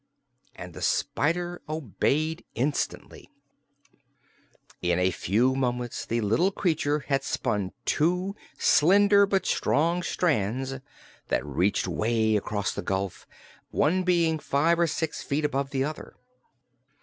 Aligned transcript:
and 0.55 0.73
the 0.73 0.81
spider 0.81 1.61
obeyed 1.69 2.43
instantly. 2.55 3.29
In 4.81 4.97
a 4.97 5.11
few 5.11 5.53
moments 5.55 6.07
the 6.07 6.21
little 6.21 6.49
creature 6.49 7.01
had 7.01 7.23
spun 7.23 7.71
two 7.85 8.35
slender 8.57 9.27
but 9.27 9.45
strong 9.45 10.01
strands 10.01 10.73
that 11.27 11.45
reached 11.45 11.87
way 11.87 12.35
across 12.35 12.73
the 12.73 12.81
gulf, 12.81 13.27
one 13.69 14.01
being 14.01 14.39
five 14.39 14.79
or 14.79 14.87
six 14.87 15.21
feet 15.21 15.45
above 15.45 15.69
the 15.69 15.83
other. 15.83 16.15